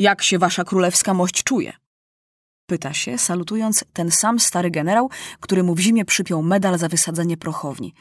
[0.00, 1.72] Jak się wasza królewska mość czuje?
[2.66, 7.36] Pyta się, salutując ten sam stary generał, który mu w zimie przypiął medal za wysadzenie
[7.36, 7.94] prochowni.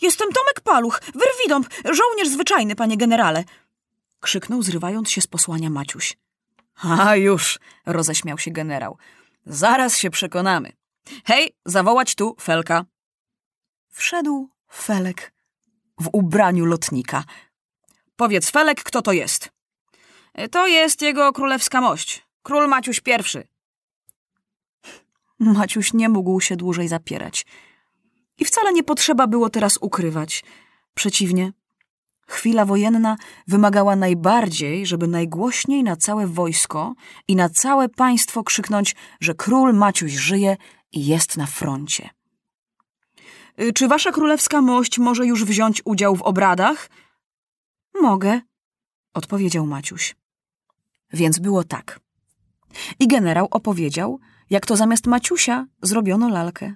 [0.00, 3.44] Jestem Tomek Paluch, wyrwidąb, żołnierz zwyczajny, panie generale!
[4.20, 6.18] Krzyknął, zrywając się z posłania Maciuś.
[6.82, 8.98] A już, roześmiał się generał.
[9.46, 10.72] Zaraz się przekonamy.
[11.24, 12.84] Hej, zawołać tu Felka.
[13.90, 15.32] Wszedł Felek
[16.00, 17.24] w ubraniu lotnika.
[18.16, 19.59] Powiedz, Felek, kto to jest?
[20.50, 22.26] To jest jego królewska mość.
[22.42, 23.42] Król Maciuś I.
[25.54, 27.46] Maciuś nie mógł się dłużej zapierać.
[28.38, 30.44] I wcale nie potrzeba było teraz ukrywać.
[30.94, 31.52] Przeciwnie,
[32.26, 33.16] chwila wojenna
[33.46, 36.94] wymagała najbardziej, żeby najgłośniej na całe wojsko
[37.28, 40.56] i na całe państwo krzyknąć, że król Maciuś żyje
[40.92, 42.10] i jest na froncie.
[43.60, 46.90] Y, czy wasza królewska mość może już wziąć udział w obradach?
[48.00, 48.40] Mogę,
[49.14, 50.19] odpowiedział Maciuś.
[51.12, 52.00] Więc było tak.
[52.98, 54.18] I generał opowiedział,
[54.50, 56.74] jak to zamiast Maciusia zrobiono lalkę.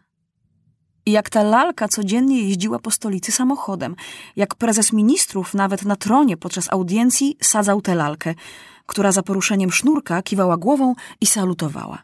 [1.07, 3.97] I jak ta lalka codziennie jeździła po stolicy samochodem,
[4.37, 8.35] jak prezes ministrów nawet na tronie podczas audiencji sadzał tę lalkę,
[8.87, 12.03] która za poruszeniem sznurka kiwała głową i salutowała.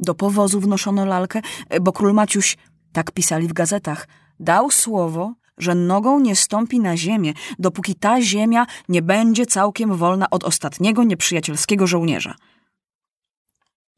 [0.00, 1.40] Do powozu wnoszono lalkę,
[1.80, 2.56] bo król Maciuś,
[2.92, 4.08] tak pisali w gazetach,
[4.40, 10.30] dał słowo, że nogą nie stąpi na ziemię, dopóki ta ziemia nie będzie całkiem wolna
[10.30, 12.34] od ostatniego nieprzyjacielskiego żołnierza.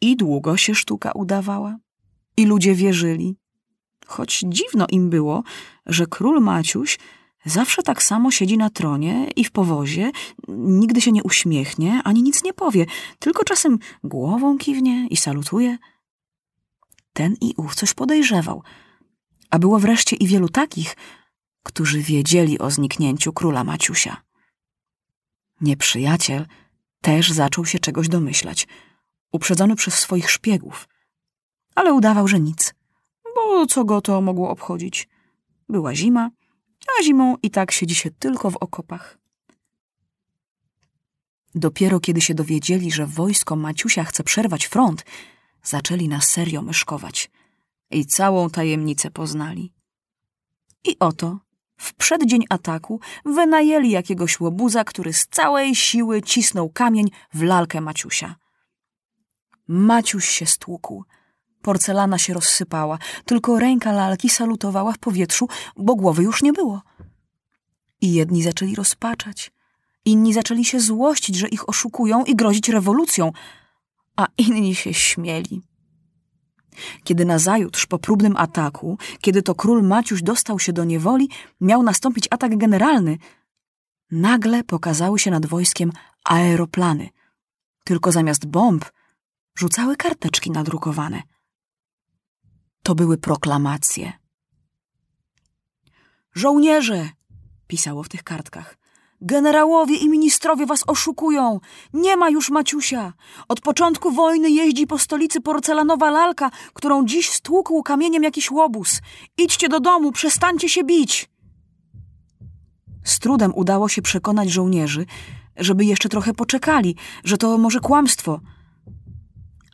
[0.01, 1.77] I długo się sztuka udawała.
[2.37, 3.37] I ludzie wierzyli.
[4.07, 5.43] Choć dziwno im było,
[5.87, 6.99] że król Maciuś
[7.45, 10.11] zawsze tak samo siedzi na tronie i w powozie,
[10.49, 12.87] nigdy się nie uśmiechnie, ani nic nie powie,
[13.19, 15.79] tylko czasem głową kiwnie i salutuje.
[17.13, 18.63] Ten i ów coś podejrzewał,
[19.51, 20.97] a było wreszcie i wielu takich,
[21.67, 24.23] którzy wiedzieli o zniknięciu króla Maciusia.
[25.61, 26.47] Nieprzyjaciel
[27.01, 28.67] też zaczął się czegoś domyślać–
[29.37, 30.89] uprzedzony przez swoich szpiegów.
[31.75, 32.75] Ale udawał, że nic,
[33.35, 35.09] bo co go to mogło obchodzić?
[35.69, 36.31] Była zima,
[36.99, 39.19] a zimą i tak siedzi się tylko w okopach.
[41.55, 45.05] Dopiero kiedy się dowiedzieli, że wojsko Maciusia chce przerwać front,
[45.63, 47.31] zaczęli na serio myszkować
[47.91, 49.73] i całą tajemnicę poznali.
[50.85, 51.39] I oto,
[51.77, 58.37] w przeddzień ataku, wynajęli jakiegoś łobuza, który z całej siły cisnął kamień w lalkę Maciusia.
[59.69, 61.05] Maciuś się stłukł.
[61.63, 66.83] Porcelana się rozsypała, tylko ręka lalki salutowała w powietrzu, bo głowy już nie było.
[68.01, 69.53] I jedni zaczęli rozpaczać,
[70.05, 73.33] inni zaczęli się złościć, że ich oszukują i grozić rewolucją,
[74.17, 75.63] a inni się śmieli.
[77.05, 82.29] Kiedy nazajutrz po próbnym ataku, kiedy to król Maciuś dostał się do niewoli, miał nastąpić
[82.31, 83.19] atak generalny,
[84.11, 85.93] nagle pokazały się nad wojskiem
[86.25, 87.09] aeroplany.
[87.85, 88.85] Tylko zamiast bomb
[89.59, 91.23] rzucały karteczki nadrukowane.
[92.83, 94.13] To były proklamacje.
[96.35, 97.09] Żołnierze,
[97.67, 98.79] pisało w tych kartkach,
[99.21, 101.61] generałowie i ministrowie was oszukują.
[101.93, 103.13] Nie ma już Maciusia.
[103.49, 109.01] Od początku wojny jeździ po stolicy porcelanowa lalka, którą dziś stłukł kamieniem jakiś łobuz.
[109.39, 111.31] Idźcie do domu, przestańcie się bić.
[113.05, 115.07] Z trudem udało się przekonać żołnierzy,
[115.57, 118.41] żeby jeszcze trochę poczekali, że to może kłamstwo–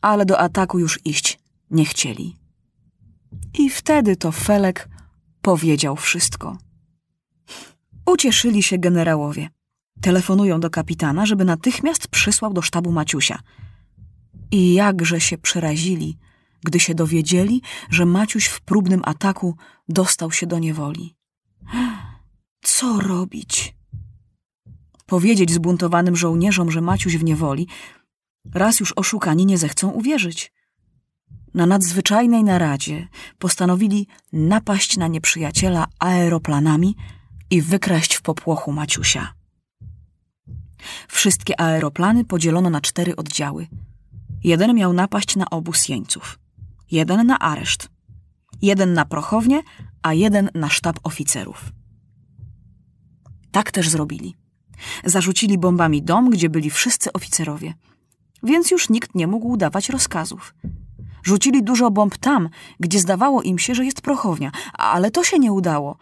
[0.03, 1.39] ale do ataku już iść
[1.71, 2.37] nie chcieli.
[3.59, 4.89] I wtedy to Felek
[5.43, 6.59] powiedział wszystko.
[8.07, 9.49] Ucieszyli się generałowie.
[10.01, 13.39] Telefonują do kapitana, żeby natychmiast przysłał do sztabu Maciusia.
[14.51, 16.19] I jakże się przerazili,
[16.65, 19.57] gdy się dowiedzieli, że Maciuś w próbnym ataku
[19.89, 21.17] dostał się do niewoli.
[22.63, 23.75] Co robić?
[25.07, 27.69] Powiedzieć zbuntowanym żołnierzom, że Maciuś w niewoli,
[28.55, 30.53] Raz już oszukani nie zechcą uwierzyć.
[31.55, 33.09] Na nadzwyczajnej naradzie
[33.39, 36.97] postanowili napaść na nieprzyjaciela aeroplanami
[37.53, 39.33] i wykraść w popłochu Maciusia.
[41.09, 43.67] Wszystkie aeroplany podzielono na cztery oddziały.
[44.45, 46.39] Jeden miał napaść na obóz jeńców,
[46.91, 47.89] jeden na areszt,
[48.63, 49.63] jeden na prochownię,
[50.03, 51.73] a jeden na sztab oficerów.
[53.51, 54.35] Tak też zrobili.
[55.05, 57.75] Zarzucili bombami dom, gdzie byli wszyscy oficerowie–
[58.43, 60.55] więc już nikt nie mógł dawać rozkazów.
[61.23, 62.49] Rzucili dużo bomb tam,
[62.81, 65.97] gdzie zdawało im się, że jest prochownia, ale to się nie udało,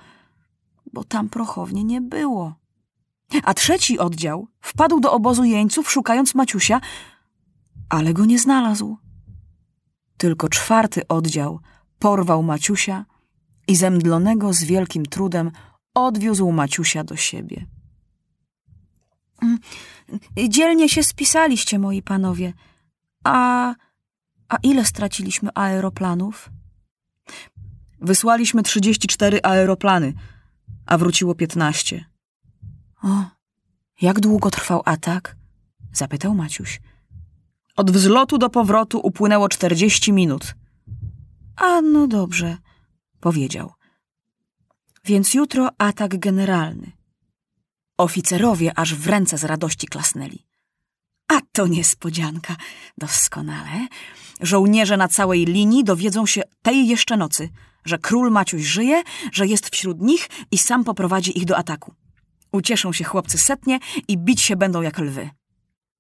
[0.93, 2.55] bo tam prochowni nie było.
[3.45, 6.81] A trzeci oddział wpadł do obozu jeńców, szukając Maciusia,
[7.89, 8.97] ale go nie znalazł.
[10.17, 11.61] Tylko czwarty oddział
[11.99, 13.05] porwał Maciusia
[13.69, 15.51] i zemdlonego z wielkim trudem
[15.95, 17.67] odwiózł Maciusia do siebie.
[20.49, 22.53] Dzielnie się spisaliście, moi panowie.
[23.25, 23.75] A,
[24.49, 26.51] a ile straciliśmy aeroplanów?
[28.01, 30.13] Wysłaliśmy 34 aeroplany,
[30.91, 32.05] a wróciło 15.
[33.03, 33.25] O,
[34.01, 35.37] jak długo trwał atak?
[35.93, 36.81] Zapytał Maciuś.
[37.77, 40.55] Od wzlotu do powrotu upłynęło 40 minut.
[41.57, 42.57] A no dobrze,
[43.21, 43.73] powiedział.
[45.05, 46.93] Więc jutro atak generalny.
[47.99, 50.47] Oficerowie aż w ręce z radości klasnęli.
[51.29, 52.57] A to niespodzianka.
[52.99, 53.87] Doskonale.
[54.41, 57.49] Żołnierze na całej linii dowiedzą się tej jeszcze nocy,
[57.85, 61.95] że król Maciuś żyje, że jest wśród nich i sam poprowadzi ich do ataku.
[62.53, 63.79] Ucieszą się chłopcy setnie
[64.09, 65.31] i bić się będą jak lwy.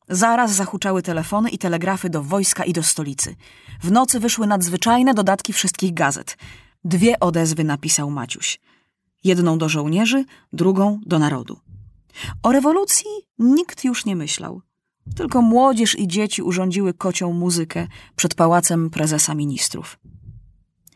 [0.09, 3.37] Zaraz zahuczały telefony i telegrafy do wojska i do stolicy.
[3.83, 6.37] W nocy wyszły nadzwyczajne dodatki wszystkich gazet.
[6.85, 8.61] Dwie odezwy napisał Maciuś.
[9.25, 11.61] Jedną do żołnierzy, drugą do narodu.
[12.43, 13.07] O rewolucji
[13.39, 14.63] nikt już nie myślał.
[15.17, 17.87] Tylko młodzież i dzieci urządziły kocią muzykę
[18.17, 19.99] przed pałacem prezesa ministrów.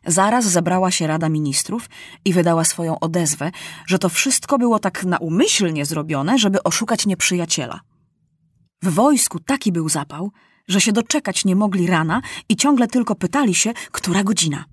[0.07, 1.89] Zaraz zebrała się Rada Ministrów
[2.25, 3.51] i wydała swoją odezwę,
[3.87, 7.81] że to wszystko było tak naumyślnie zrobione, żeby oszukać nieprzyjaciela.
[8.83, 10.31] W wojsku taki był zapał,
[10.69, 14.65] że się doczekać nie mogli rana i ciągle tylko pytali się, która godzina.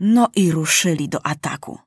[0.00, 1.78] No i ruszyli do ataku.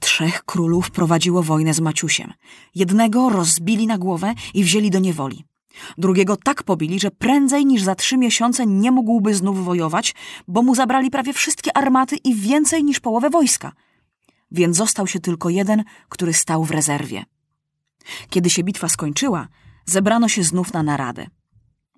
[0.00, 2.32] Trzech królów prowadziło wojnę z Maciusiem.
[2.74, 5.44] Jednego rozbili na głowę i wzięli do niewoli.
[5.98, 10.14] Drugiego tak pobili, że prędzej niż za trzy miesiące nie mógłby znów wojować,
[10.48, 13.72] bo mu zabrali prawie wszystkie armaty i więcej niż połowę wojska.
[14.50, 17.24] Więc został się tylko jeden, który stał w rezerwie.
[18.30, 19.48] Kiedy się bitwa skończyła,
[19.84, 21.26] zebrano się znów na naradę.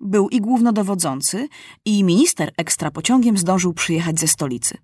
[0.01, 1.47] Był i głównodowodzący,
[1.85, 4.77] i minister ekstra pociągiem zdążył przyjechać ze stolicy.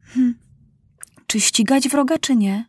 [0.00, 0.34] Hm.
[1.26, 2.66] Czy ścigać wroga, czy nie?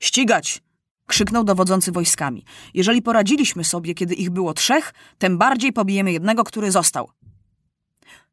[0.00, 0.65] Ścigać!
[1.06, 2.44] Krzyknął dowodzący wojskami.
[2.74, 7.10] Jeżeli poradziliśmy sobie, kiedy ich było trzech, tym bardziej pobijemy jednego, który został.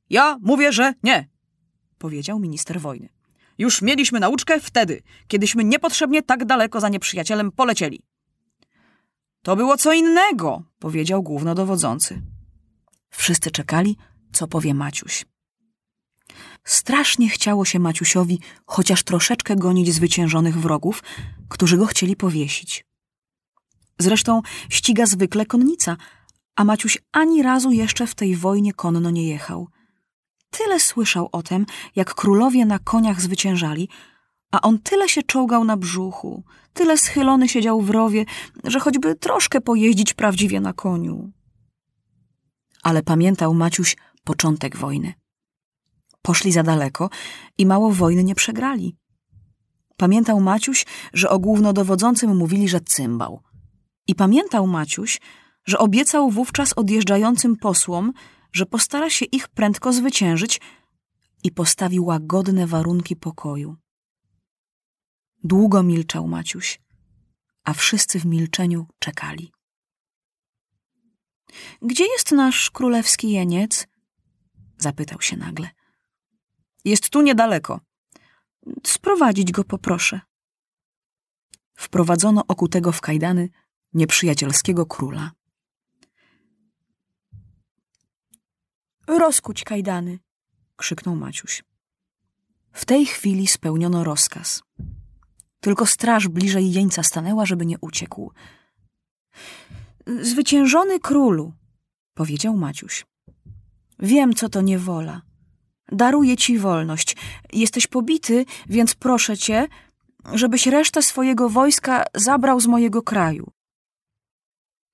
[0.10, 1.30] Ja mówię, że nie,
[1.98, 3.10] powiedział minister wojny.
[3.58, 8.02] Już mieliśmy nauczkę wtedy, kiedyśmy niepotrzebnie tak daleko za nieprzyjacielem polecieli.
[9.42, 12.22] To było co innego, powiedział głównodowodzący.
[13.10, 13.98] Wszyscy czekali,
[14.32, 15.26] co powie Maciuś.
[16.64, 21.04] Strasznie chciało się Maciusiowi chociaż troszeczkę gonić zwyciężonych wrogów,
[21.50, 22.86] którzy go chcieli powiesić.
[24.00, 25.98] Zresztą ściga zwykle konnica,
[26.56, 29.68] a Maciuś ani razu jeszcze w tej wojnie konno nie jechał.
[30.50, 31.66] Tyle słyszał o tym,
[31.96, 33.90] jak królowie na koniach zwyciężali,
[34.52, 36.44] a on tyle się czołgał na brzuchu,
[36.74, 38.26] tyle schylony siedział w rowie,
[38.64, 41.32] że choćby troszkę pojeździć prawdziwie na koniu.
[42.84, 45.14] Ale pamiętał Maciuś początek wojny.
[46.24, 47.10] Poszli za daleko
[47.58, 48.96] i mało wojny nie przegrali.
[49.98, 53.42] Pamiętał Maciuś, że o głównodowodzącym mówili, że cymbał.
[54.08, 55.22] I pamiętał Maciuś,
[55.66, 58.14] że obiecał wówczas odjeżdżającym posłom,
[58.54, 60.62] że postara się ich prędko zwyciężyć
[61.44, 63.76] i postawił łagodne warunki pokoju.
[65.44, 66.82] Długo milczał Maciuś,
[67.64, 69.52] a wszyscy w milczeniu czekali.
[71.82, 73.88] Gdzie jest nasz królewski jeniec?
[74.78, 75.70] zapytał się nagle.
[76.86, 77.80] Jest tu niedaleko.
[78.88, 80.20] Sprowadzić go poproszę.
[81.76, 83.50] Wprowadzono okutego w kajdany
[83.94, 85.32] nieprzyjacielskiego króla.
[89.08, 90.20] Rozkuć kajdany,
[90.76, 91.64] krzyknął Maciuś.
[92.72, 94.64] W tej chwili spełniono rozkaz.
[95.60, 98.32] Tylko straż bliżej jeńca stanęła, żeby nie uciekł.
[100.22, 101.54] Zwyciężony królu,
[102.14, 103.06] powiedział Maciuś.
[104.00, 105.22] Wiem, co to niewola.
[105.94, 107.16] Daruję ci wolność.
[107.54, 109.68] Jesteś pobity, więc proszę cię,
[110.34, 113.52] żebyś resztę swojego wojska zabrał z mojego kraju.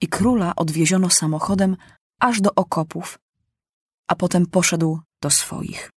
[0.01, 1.77] I króla odwieziono samochodem
[2.19, 3.19] aż do okopów,
[4.07, 5.91] a potem poszedł do swoich.